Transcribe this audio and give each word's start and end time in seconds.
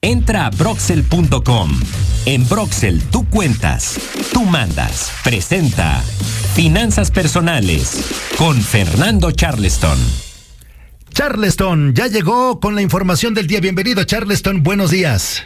Entra 0.00 0.46
a 0.46 0.50
broxel.com. 0.50 1.70
En 2.24 2.48
Broxel 2.48 3.02
tú 3.10 3.28
cuentas, 3.28 3.98
tú 4.32 4.44
mandas. 4.44 5.10
Presenta 5.24 6.00
Finanzas 6.54 7.10
Personales 7.10 8.08
con 8.38 8.60
Fernando 8.60 9.32
Charleston. 9.32 9.98
Charleston 11.12 11.94
ya 11.94 12.06
llegó 12.06 12.60
con 12.60 12.76
la 12.76 12.82
información 12.82 13.34
del 13.34 13.48
día. 13.48 13.58
Bienvenido 13.58 14.04
Charleston, 14.04 14.62
buenos 14.62 14.92
días. 14.92 15.42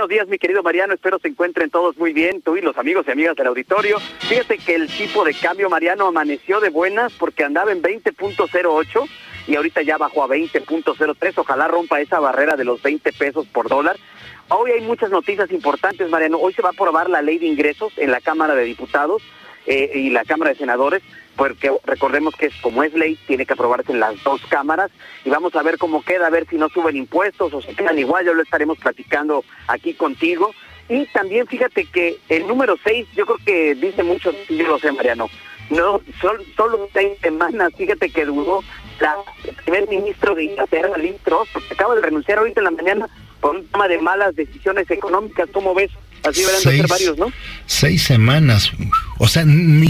Buenos 0.00 0.16
días, 0.16 0.28
mi 0.28 0.38
querido 0.38 0.62
Mariano. 0.62 0.94
Espero 0.94 1.18
se 1.18 1.28
encuentren 1.28 1.68
todos 1.68 1.98
muy 1.98 2.14
bien, 2.14 2.40
tú 2.40 2.56
y 2.56 2.62
los 2.62 2.78
amigos 2.78 3.04
y 3.06 3.10
amigas 3.10 3.36
del 3.36 3.48
auditorio. 3.48 3.98
Fíjate 4.20 4.56
que 4.56 4.74
el 4.74 4.88
tipo 4.88 5.24
de 5.24 5.34
cambio, 5.34 5.68
Mariano, 5.68 6.06
amaneció 6.06 6.58
de 6.58 6.70
buenas 6.70 7.12
porque 7.12 7.44
andaba 7.44 7.70
en 7.70 7.82
20.08 7.82 9.08
y 9.46 9.56
ahorita 9.56 9.82
ya 9.82 9.98
bajó 9.98 10.24
a 10.24 10.28
20.03. 10.28 11.34
Ojalá 11.36 11.68
rompa 11.68 12.00
esa 12.00 12.18
barrera 12.18 12.56
de 12.56 12.64
los 12.64 12.80
20 12.80 13.12
pesos 13.12 13.46
por 13.48 13.68
dólar. 13.68 13.98
Hoy 14.48 14.70
hay 14.70 14.80
muchas 14.80 15.10
noticias 15.10 15.52
importantes, 15.52 16.08
Mariano. 16.08 16.38
Hoy 16.38 16.54
se 16.54 16.62
va 16.62 16.70
a 16.70 16.72
aprobar 16.72 17.10
la 17.10 17.20
ley 17.20 17.36
de 17.36 17.48
ingresos 17.48 17.92
en 17.98 18.10
la 18.10 18.22
Cámara 18.22 18.54
de 18.54 18.64
Diputados 18.64 19.20
eh, 19.66 19.92
y 19.94 20.10
la 20.10 20.24
Cámara 20.24 20.50
de 20.50 20.58
Senadores, 20.58 21.02
porque 21.36 21.72
recordemos 21.84 22.34
que 22.34 22.50
como 22.60 22.82
es 22.82 22.92
ley, 22.94 23.18
tiene 23.26 23.46
que 23.46 23.52
aprobarse 23.52 23.92
en 23.92 24.00
las 24.00 24.22
dos 24.22 24.40
cámaras 24.48 24.90
y 25.24 25.30
vamos 25.30 25.54
a 25.54 25.62
ver 25.62 25.78
cómo 25.78 26.02
queda, 26.02 26.26
a 26.26 26.30
ver 26.30 26.46
si 26.48 26.56
no 26.56 26.68
suben 26.68 26.96
impuestos 26.96 27.52
o 27.52 27.62
se 27.62 27.74
quedan 27.74 27.98
igual, 27.98 28.26
ya 28.26 28.32
lo 28.32 28.42
estaremos 28.42 28.78
platicando 28.78 29.44
aquí 29.68 29.94
contigo. 29.94 30.52
Y 30.88 31.06
también 31.06 31.46
fíjate 31.46 31.84
que 31.84 32.18
el 32.28 32.46
número 32.48 32.76
6, 32.82 33.06
yo 33.14 33.24
creo 33.24 33.38
que 33.44 33.74
dice 33.76 34.02
mucho, 34.02 34.34
yo 34.48 34.66
lo 34.66 34.78
sé, 34.78 34.90
Mariano, 34.90 35.28
no, 35.70 36.00
solo, 36.20 36.42
solo 36.56 36.88
seis 36.92 37.16
semanas, 37.20 37.72
fíjate 37.76 38.10
que 38.10 38.24
duró 38.24 38.60
la, 39.00 39.16
el 39.44 39.54
primer 39.56 39.88
ministro 39.88 40.34
de 40.34 40.44
Inglaterra, 40.44 40.96
Liz 40.98 41.16
Truss, 41.24 41.48
porque 41.52 41.74
acaba 41.74 41.94
de 41.94 42.02
renunciar 42.02 42.38
ahorita 42.38 42.60
en 42.60 42.64
la 42.64 42.70
mañana 42.70 43.08
por 43.40 43.56
un 43.56 43.66
tema 43.66 43.88
de 43.88 43.98
malas 43.98 44.36
decisiones 44.36 44.90
económicas, 44.90 45.48
¿cómo 45.52 45.74
ves? 45.74 45.90
Así 46.22 46.40
deberán 46.40 46.62
de 46.62 46.76
ser 46.76 46.86
varios, 46.88 47.18
¿no? 47.18 47.32
Seis 47.66 48.02
semanas, 48.02 48.72
o 49.18 49.26
sea, 49.26 49.44
ni, 49.44 49.88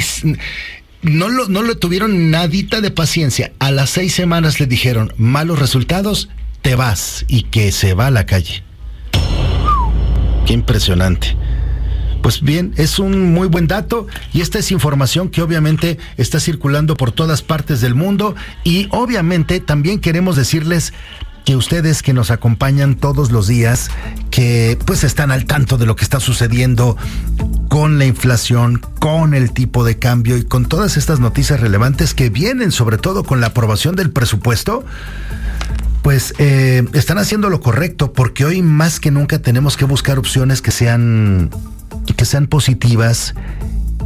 no 1.02 1.28
lo, 1.28 1.48
no 1.48 1.62
lo 1.62 1.76
tuvieron 1.76 2.30
nadita 2.30 2.80
de 2.80 2.90
paciencia. 2.90 3.52
A 3.58 3.70
las 3.70 3.90
seis 3.90 4.14
semanas 4.14 4.60
le 4.60 4.66
dijeron, 4.66 5.12
malos 5.16 5.58
resultados, 5.58 6.28
te 6.62 6.74
vas 6.74 7.24
y 7.26 7.44
que 7.44 7.72
se 7.72 7.94
va 7.94 8.06
a 8.06 8.10
la 8.10 8.26
calle. 8.26 8.62
Qué 10.46 10.52
impresionante. 10.52 11.36
Pues 12.22 12.42
bien, 12.42 12.74
es 12.76 12.98
un 12.98 13.32
muy 13.32 13.48
buen 13.48 13.66
dato 13.66 14.06
y 14.32 14.42
esta 14.42 14.58
es 14.58 14.70
información 14.72 15.30
que 15.30 15.42
obviamente 15.42 15.98
está 16.16 16.38
circulando 16.38 16.96
por 16.96 17.12
todas 17.12 17.42
partes 17.42 17.80
del 17.80 17.94
mundo 17.94 18.34
y 18.62 18.88
obviamente 18.90 19.60
también 19.60 20.00
queremos 20.00 20.36
decirles 20.36 20.92
que 21.44 21.56
ustedes 21.56 22.02
que 22.02 22.12
nos 22.12 22.30
acompañan 22.30 22.94
todos 22.96 23.30
los 23.30 23.46
días, 23.46 23.90
que 24.30 24.78
pues 24.84 25.04
están 25.04 25.30
al 25.30 25.46
tanto 25.46 25.78
de 25.78 25.86
lo 25.86 25.96
que 25.96 26.04
está 26.04 26.20
sucediendo 26.20 26.96
con 27.68 27.98
la 27.98 28.04
inflación, 28.04 28.80
con 29.00 29.34
el 29.34 29.52
tipo 29.52 29.84
de 29.84 29.98
cambio 29.98 30.36
y 30.36 30.44
con 30.44 30.66
todas 30.66 30.96
estas 30.96 31.20
noticias 31.20 31.60
relevantes 31.60 32.14
que 32.14 32.28
vienen 32.28 32.72
sobre 32.72 32.98
todo 32.98 33.24
con 33.24 33.40
la 33.40 33.48
aprobación 33.48 33.96
del 33.96 34.10
presupuesto, 34.10 34.84
pues 36.02 36.34
eh, 36.38 36.84
están 36.92 37.18
haciendo 37.18 37.48
lo 37.48 37.60
correcto 37.60 38.12
porque 38.12 38.44
hoy 38.44 38.62
más 38.62 39.00
que 39.00 39.10
nunca 39.10 39.40
tenemos 39.40 39.76
que 39.76 39.84
buscar 39.84 40.18
opciones 40.18 40.62
que 40.62 40.70
sean 40.70 41.50
que 42.16 42.24
sean 42.24 42.46
positivas 42.46 43.34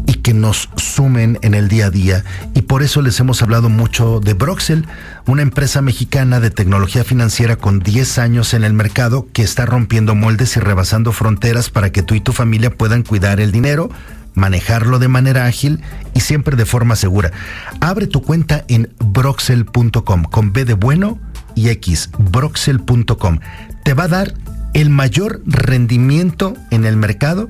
y 0.07 0.15
que 0.15 0.35
nos 0.35 0.69
sumen 0.77 1.39
en 1.43 1.55
el 1.55 1.69
día 1.69 1.87
a 1.87 1.91
día. 1.91 2.25
Y 2.55 2.63
por 2.63 2.83
eso 2.83 3.03
les 3.03 3.19
hemos 3.21 3.43
hablado 3.43 3.69
mucho 3.69 4.21
de 4.21 4.35
Broxel, 4.35 4.87
una 5.27 5.43
empresa 5.43 5.83
mexicana 5.83 6.41
de 6.41 6.51
tecnología 6.51 7.05
financiera 7.05 7.57
con 7.57 7.81
10 7.81 8.19
años 8.19 8.55
en 8.55 8.65
el 8.65 8.73
mercado 8.73 9.27
que 9.33 9.43
está 9.43 9.67
rompiendo 9.67 10.15
moldes 10.15 10.57
y 10.57 10.61
rebasando 10.61 11.13
fronteras 11.13 11.71
para 11.71 11.91
que 11.91 12.03
tú 12.03 12.15
y 12.15 12.21
tu 12.21 12.33
familia 12.33 12.71
puedan 12.71 13.03
cuidar 13.03 13.41
el 13.41 13.53
dinero, 13.53 13.91
manejarlo 14.35 14.99
de 14.99 15.09
manera 15.09 15.47
ágil 15.47 15.81
y 16.15 16.21
siempre 16.21 16.57
de 16.57 16.67
forma 16.67 16.97
segura. 16.97 17.33
Abre 17.81 18.07
tu 18.07 18.23
cuenta 18.23 18.65
en 18.69 18.93
broxel.com 18.99 20.25
con 20.25 20.53
B 20.53 20.65
de 20.65 20.75
bueno 20.75 21.19
y 21.55 21.69
X, 21.69 22.11
broxel.com. 22.19 23.39
Te 23.85 23.95
va 23.95 24.05
a 24.05 24.09
dar 24.09 24.35
el 24.75 24.91
mayor 24.91 25.41
rendimiento 25.47 26.55
en 26.71 26.85
el 26.85 26.97
mercado 26.97 27.49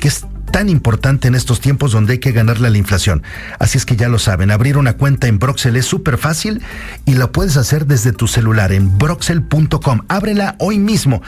que 0.00 0.08
es 0.08 0.29
tan 0.60 0.68
importante 0.68 1.26
en 1.26 1.34
estos 1.34 1.58
tiempos 1.58 1.92
donde 1.92 2.12
hay 2.12 2.18
que 2.18 2.32
ganarle 2.32 2.66
a 2.66 2.70
la 2.70 2.76
inflación. 2.76 3.22
Así 3.58 3.78
es 3.78 3.86
que 3.86 3.96
ya 3.96 4.10
lo 4.10 4.18
saben, 4.18 4.50
abrir 4.50 4.76
una 4.76 4.92
cuenta 4.92 5.26
en 5.26 5.38
Broxel 5.38 5.74
es 5.74 5.86
súper 5.86 6.18
fácil 6.18 6.60
y 7.06 7.14
lo 7.14 7.32
puedes 7.32 7.56
hacer 7.56 7.86
desde 7.86 8.12
tu 8.12 8.26
celular 8.26 8.70
en 8.70 8.98
broxel.com. 8.98 10.02
Ábrela 10.08 10.56
hoy 10.58 10.78
mismo. 10.78 11.22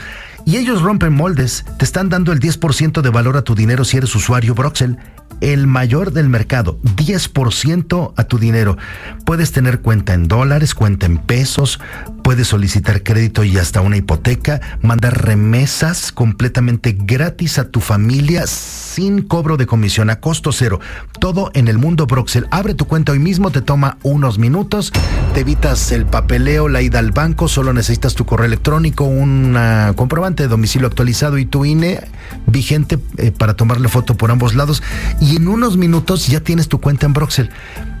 Y 0.45 0.57
ellos 0.57 0.83
rompen 0.83 1.13
moldes, 1.13 1.65
te 1.79 1.85
están 1.85 2.09
dando 2.09 2.31
el 2.31 2.39
10% 2.39 3.01
de 3.01 3.09
valor 3.09 3.35
a 3.35 3.41
tu 3.41 3.55
dinero 3.55 3.85
si 3.85 3.97
eres 3.97 4.13
usuario 4.13 4.53
Broxel 4.53 4.99
el 5.41 5.65
mayor 5.65 6.13
del 6.13 6.29
mercado, 6.29 6.79
10% 6.83 8.13
a 8.15 8.23
tu 8.25 8.37
dinero. 8.37 8.77
Puedes 9.25 9.51
tener 9.51 9.81
cuenta 9.81 10.13
en 10.13 10.27
dólares, 10.27 10.75
cuenta 10.75 11.07
en 11.07 11.17
pesos, 11.17 11.79
puedes 12.23 12.49
solicitar 12.49 13.01
crédito 13.01 13.43
y 13.43 13.57
hasta 13.57 13.81
una 13.81 13.97
hipoteca, 13.97 14.61
mandar 14.81 15.25
remesas 15.25 16.11
completamente 16.11 16.95
gratis 16.97 17.57
a 17.57 17.69
tu 17.69 17.79
familia 17.81 18.45
sin 18.93 19.23
cobro 19.23 19.57
de 19.57 19.65
comisión, 19.65 20.11
a 20.11 20.19
costo 20.19 20.51
cero. 20.51 20.79
Todo 21.19 21.49
en 21.55 21.67
el 21.67 21.79
mundo 21.79 22.05
Broxel. 22.05 22.47
Abre 22.51 22.75
tu 22.75 22.85
cuenta 22.85 23.11
hoy 23.11 23.17
mismo, 23.17 23.49
te 23.49 23.61
toma 23.61 23.97
unos 24.03 24.37
minutos, 24.37 24.93
te 25.33 25.39
evitas 25.39 25.91
el 25.91 26.05
papeleo, 26.05 26.69
la 26.69 26.83
ida 26.83 26.99
al 26.99 27.11
banco, 27.11 27.47
solo 27.47 27.73
necesitas 27.73 28.13
tu 28.13 28.25
correo 28.25 28.45
electrónico, 28.45 29.05
un 29.05 29.57
comprobante 29.95 30.43
de 30.43 30.49
domicilio 30.49 30.87
actualizado 30.87 31.39
y 31.39 31.45
tu 31.45 31.65
INE 31.65 32.01
vigente 32.45 32.99
eh, 33.17 33.31
para 33.31 33.55
tomarle 33.55 33.87
foto 33.87 34.15
por 34.15 34.29
ambos 34.29 34.53
lados. 34.53 34.83
Y 35.19 35.37
en 35.37 35.47
unos 35.47 35.75
minutos 35.75 36.27
ya 36.27 36.41
tienes 36.41 36.67
tu 36.67 36.79
cuenta 36.79 37.07
en 37.07 37.13
Broxel. 37.13 37.49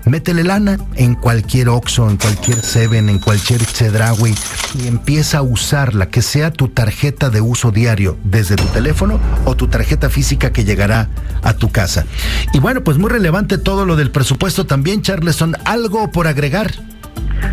Métele 0.05 0.43
lana 0.43 0.77
en 0.95 1.15
cualquier 1.15 1.69
Oxxo, 1.69 2.09
en 2.09 2.17
cualquier 2.17 2.57
Seven, 2.57 3.07
en 3.09 3.19
cualquier 3.19 3.61
Chedraui 3.61 4.33
y 4.77 4.87
empieza 4.87 5.37
a 5.37 5.41
usarla, 5.41 6.09
que 6.09 6.21
sea 6.21 6.51
tu 6.51 6.67
tarjeta 6.67 7.29
de 7.29 7.39
uso 7.39 7.71
diario 7.71 8.17
desde 8.23 8.55
tu 8.55 8.65
teléfono 8.65 9.19
o 9.45 9.55
tu 9.55 9.67
tarjeta 9.67 10.09
física 10.09 10.51
que 10.51 10.65
llegará 10.65 11.09
a 11.41 11.53
tu 11.55 11.71
casa. 11.71 12.05
Y 12.53 12.59
bueno, 12.59 12.83
pues 12.83 12.97
muy 12.97 13.09
relevante 13.09 13.57
todo 13.57 13.85
lo 13.85 13.95
del 13.95 14.11
presupuesto 14.11 14.65
también, 14.65 15.01
Charleston. 15.01 15.55
¿Algo 15.65 16.11
por 16.11 16.27
agregar? 16.27 16.71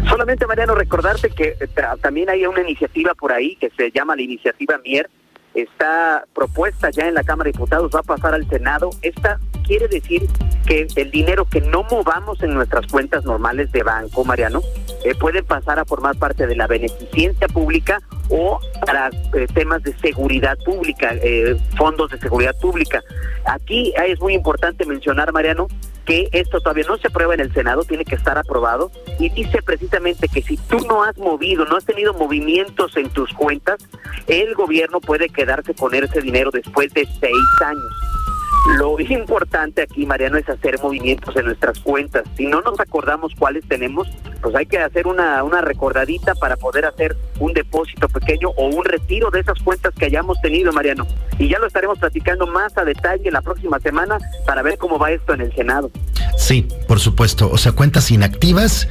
Solamente, 0.08 0.46
Mariano, 0.46 0.74
recordarte 0.74 1.30
que 1.30 1.56
eh, 1.60 1.68
también 2.00 2.30
hay 2.30 2.46
una 2.46 2.62
iniciativa 2.62 3.14
por 3.14 3.32
ahí 3.32 3.56
que 3.56 3.70
se 3.76 3.90
llama 3.92 4.16
la 4.16 4.22
iniciativa 4.22 4.78
Mier, 4.84 5.08
está 5.54 6.24
propuesta 6.34 6.90
ya 6.90 7.06
en 7.06 7.14
la 7.14 7.22
Cámara 7.22 7.48
de 7.48 7.52
Diputados, 7.52 7.92
va 7.94 8.00
a 8.00 8.02
pasar 8.02 8.34
al 8.34 8.48
Senado. 8.48 8.90
Esta 9.02 9.38
quiere 9.66 9.88
decir 9.88 10.26
que 10.70 10.86
el 10.94 11.10
dinero 11.10 11.46
que 11.46 11.60
no 11.60 11.82
movamos 11.90 12.40
en 12.44 12.54
nuestras 12.54 12.86
cuentas 12.86 13.24
normales 13.24 13.72
de 13.72 13.82
banco, 13.82 14.24
Mariano, 14.24 14.62
eh, 15.04 15.16
puede 15.16 15.42
pasar 15.42 15.80
a 15.80 15.84
formar 15.84 16.16
parte 16.16 16.46
de 16.46 16.54
la 16.54 16.68
beneficencia 16.68 17.48
pública 17.48 18.00
o 18.28 18.60
para 18.86 19.10
eh, 19.34 19.48
temas 19.52 19.82
de 19.82 19.92
seguridad 19.98 20.56
pública, 20.64 21.10
eh, 21.14 21.56
fondos 21.76 22.12
de 22.12 22.20
seguridad 22.20 22.54
pública. 22.60 23.02
Aquí 23.46 23.92
es 24.06 24.20
muy 24.20 24.34
importante 24.34 24.86
mencionar, 24.86 25.32
Mariano, 25.32 25.66
que 26.04 26.28
esto 26.30 26.60
todavía 26.60 26.84
no 26.86 26.98
se 26.98 27.08
aprueba 27.08 27.34
en 27.34 27.40
el 27.40 27.52
Senado, 27.52 27.82
tiene 27.82 28.04
que 28.04 28.14
estar 28.14 28.38
aprobado, 28.38 28.92
y 29.18 29.28
dice 29.28 29.62
precisamente 29.62 30.28
que 30.28 30.40
si 30.40 30.56
tú 30.56 30.78
no 30.86 31.02
has 31.02 31.18
movido, 31.18 31.64
no 31.64 31.78
has 31.78 31.84
tenido 31.84 32.14
movimientos 32.14 32.96
en 32.96 33.10
tus 33.10 33.32
cuentas, 33.32 33.84
el 34.28 34.54
gobierno 34.54 35.00
puede 35.00 35.30
quedarse 35.30 35.74
con 35.74 35.92
ese 35.96 36.20
dinero 36.20 36.52
después 36.52 36.94
de 36.94 37.08
seis 37.20 37.60
años. 37.60 38.19
Lo 38.66 38.90
importante 39.00 39.82
aquí, 39.82 40.04
Mariano, 40.04 40.36
es 40.36 40.48
hacer 40.48 40.78
movimientos 40.82 41.34
en 41.36 41.46
nuestras 41.46 41.78
cuentas. 41.80 42.24
Si 42.36 42.46
no 42.46 42.60
nos 42.60 42.78
acordamos 42.78 43.32
cuáles 43.38 43.66
tenemos, 43.66 44.08
pues 44.42 44.54
hay 44.54 44.66
que 44.66 44.78
hacer 44.78 45.06
una, 45.06 45.42
una 45.42 45.60
recordadita 45.60 46.34
para 46.34 46.56
poder 46.56 46.84
hacer 46.84 47.16
un 47.38 47.52
depósito 47.52 48.08
pequeño 48.08 48.50
o 48.50 48.66
un 48.66 48.84
retiro 48.84 49.30
de 49.30 49.40
esas 49.40 49.58
cuentas 49.62 49.94
que 49.94 50.06
hayamos 50.06 50.40
tenido, 50.40 50.72
Mariano. 50.72 51.06
Y 51.38 51.48
ya 51.48 51.58
lo 51.58 51.66
estaremos 51.66 51.98
platicando 51.98 52.46
más 52.46 52.76
a 52.76 52.84
detalle 52.84 53.30
la 53.30 53.40
próxima 53.40 53.78
semana 53.80 54.18
para 54.46 54.62
ver 54.62 54.76
cómo 54.78 54.98
va 54.98 55.10
esto 55.10 55.34
en 55.34 55.40
el 55.42 55.54
Senado. 55.54 55.90
Sí, 56.36 56.68
por 56.86 57.00
supuesto. 57.00 57.50
O 57.50 57.58
sea, 57.58 57.72
cuentas 57.72 58.10
inactivas, 58.10 58.88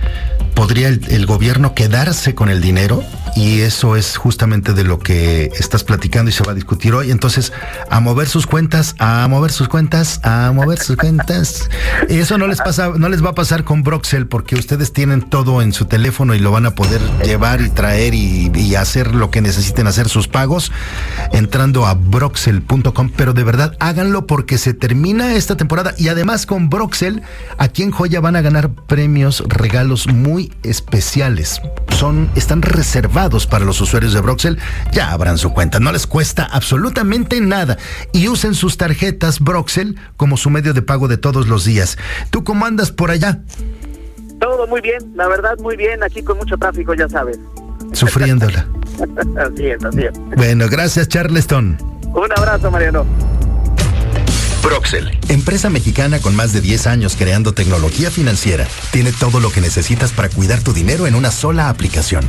podría 0.56 0.88
el, 0.88 1.01
el 1.12 1.25
gobierno 1.25 1.75
quedarse 1.75 2.36
con 2.36 2.50
el 2.50 2.62
dinero 2.62 3.04
y 3.36 3.62
eso 3.62 3.96
es 3.96 4.18
justamente 4.18 4.74
de 4.74 4.84
lo 4.84 5.00
que 5.00 5.52
estás 5.58 5.84
platicando 5.84 6.30
y 6.30 6.34
se 6.34 6.44
va 6.44 6.52
a 6.52 6.56
discutir 6.56 6.94
hoy. 6.94 7.12
Entonces, 7.12 7.52
a 7.90 8.00
mover 8.00 8.28
sus 8.28 8.48
cuentas, 8.48 8.96
a 9.00 9.28
mover 9.28 9.52
sus 9.52 9.68
cuentas, 9.68 10.20
a 10.24 10.52
mover 10.54 10.80
sus 10.80 10.96
cuentas. 10.96 11.70
Eso 12.08 12.38
no 12.38 12.48
les 12.48 12.60
pasa, 12.60 12.90
no 12.96 13.10
les 13.10 13.24
va 13.24 13.30
a 13.30 13.36
pasar 13.36 13.64
con 13.64 13.84
Broxel 13.84 14.28
porque 14.28 14.56
ustedes 14.56 14.94
tienen 14.94 15.22
todo 15.22 15.62
en 15.62 15.74
su 15.74 15.86
teléfono 15.86 16.36
y 16.36 16.40
lo 16.40 16.52
van 16.52 16.66
a 16.66 16.76
poder 16.76 17.02
llevar 17.24 17.62
y 17.62 17.70
traer 17.70 18.14
y, 18.14 18.52
y 18.54 18.76
hacer 18.76 19.14
lo 19.16 19.31
que 19.31 19.42
necesiten 19.42 19.88
hacer 19.88 20.10
sus 20.10 20.28
pagos 20.28 20.72
entrando 21.31 21.86
a 21.86 21.94
broxel.com. 21.94 23.12
Pero 23.16 23.34
de 23.34 23.44
verdad 23.44 23.76
háganlo 23.80 24.28
porque 24.28 24.58
se 24.58 24.74
termina 24.74 25.34
esta 25.34 25.58
temporada 25.58 25.94
y 25.98 26.10
además 26.10 26.46
con 26.46 26.70
Broxel 26.70 27.22
aquí 27.58 27.84
en 27.84 27.92
Joya 27.92 28.20
van 28.20 28.36
a 28.36 28.42
ganar 28.42 28.70
premios, 28.70 29.44
regalos 29.48 30.08
muy 30.08 30.54
especiales. 30.64 31.62
Son, 32.00 32.31
están 32.38 32.62
reservados 32.62 33.46
para 33.46 33.66
los 33.66 33.81
usuarios 33.81 34.13
de 34.13 34.22
Broxel. 34.22 34.57
Ya 34.94 35.12
abran 35.12 35.38
su 35.38 35.51
cuenta, 35.51 35.81
no 35.81 35.92
les 35.92 36.07
cuesta 36.07 36.46
absolutamente 36.46 37.42
nada. 37.42 37.78
Y 38.13 38.30
usen 38.30 38.56
sus 38.56 38.78
tarjetas 38.78 39.42
Broxel 39.42 39.98
como 40.16 40.38
su 40.38 40.50
medio 40.50 40.74
de 40.74 40.81
pago 40.81 41.10
de 41.10 41.18
todos 41.18 41.50
los 41.50 41.66
días. 41.66 41.98
¿Tú 42.30 42.46
cómo 42.46 42.66
andas 42.66 42.94
por 42.94 43.12
allá? 43.12 43.42
Todo 44.40 44.66
muy 44.66 44.80
bien, 44.80 45.12
la 45.13 45.28
verdad 45.28 45.57
muy 45.60 45.75
bien, 45.75 46.01
aquí 46.01 46.24
con 46.24 46.38
mucho 46.38 46.56
tráfico, 46.56 46.94
ya 46.94 47.10
sabes. 47.10 47.38
Sufriéndola. 47.92 48.66
así 49.45 49.66
es, 49.66 49.84
así 49.84 50.04
es. 50.04 50.13
Bueno, 50.38 50.68
gracias 50.69 51.10
Charleston. 51.10 51.78
Un 52.13 52.31
abrazo, 52.34 52.72
Mariano. 52.72 53.06
Broxel, 54.69 55.18
empresa 55.30 55.71
mexicana 55.71 56.19
con 56.19 56.36
más 56.36 56.54
de 56.54 56.62
10 56.62 56.86
años 56.86 57.16
creando 57.18 57.56
tecnología 57.56 58.12
financiera, 58.12 58.68
tiene 58.92 59.12
todo 59.12 59.39
lo 59.39 59.51
que 59.51 59.62
necesitas 59.62 60.12
para 60.12 60.30
cuidar 60.30 60.62
tu 60.62 60.74
dinero 60.74 61.07
en 61.07 61.16
una 61.16 61.31
sola 61.31 61.69
aplicación. 61.69 62.24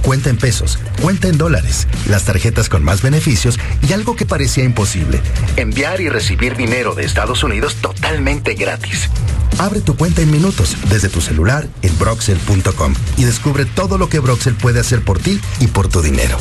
Cuenta 0.00 0.30
en 0.30 0.38
pesos, 0.38 0.78
cuenta 1.02 1.28
en 1.28 1.36
dólares, 1.36 1.86
las 2.08 2.24
tarjetas 2.24 2.70
con 2.70 2.82
más 2.82 3.02
beneficios 3.02 3.58
y 3.86 3.92
algo 3.92 4.16
que 4.16 4.24
parecía 4.24 4.64
imposible, 4.64 5.20
enviar 5.56 6.00
y 6.00 6.08
recibir 6.08 6.56
dinero 6.56 6.94
de 6.94 7.04
Estados 7.04 7.44
Unidos 7.44 7.74
totalmente 7.82 8.54
gratis. 8.54 9.10
Abre 9.58 9.82
tu 9.82 9.94
cuenta 9.94 10.22
en 10.22 10.30
minutos 10.30 10.78
desde 10.88 11.10
tu 11.10 11.20
celular 11.20 11.68
en 11.82 11.98
broxel.com 11.98 12.94
y 13.18 13.24
descubre 13.24 13.66
todo 13.66 13.98
lo 13.98 14.08
que 14.08 14.18
Broxel 14.18 14.54
puede 14.54 14.80
hacer 14.80 15.02
por 15.02 15.18
ti 15.18 15.38
y 15.60 15.66
por 15.66 15.88
tu 15.88 16.00
dinero. 16.00 16.38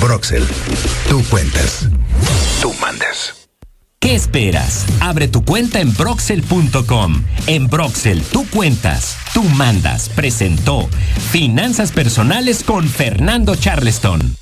Broxel, 0.00 0.46
tú 1.10 1.22
cuentas, 1.28 1.88
tú 2.62 2.72
mandas. 2.80 3.41
¿Qué 4.02 4.16
esperas? 4.16 4.84
Abre 5.00 5.28
tu 5.28 5.44
cuenta 5.44 5.80
en 5.80 5.94
Broxel.com. 5.94 7.22
En 7.46 7.68
Broxel, 7.68 8.20
tú 8.20 8.44
cuentas, 8.50 9.16
tú 9.32 9.44
mandas. 9.44 10.08
Presentó 10.08 10.88
Finanzas 11.30 11.92
Personales 11.92 12.64
con 12.64 12.88
Fernando 12.88 13.54
Charleston. 13.54 14.41